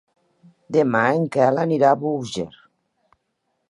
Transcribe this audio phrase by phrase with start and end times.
[0.77, 2.51] Demà en Quel anirà a Búger.